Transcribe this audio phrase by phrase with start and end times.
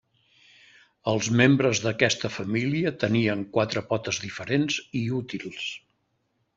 [1.11, 5.73] Els membres d'aquesta família tenien quatre potes diferents i útils.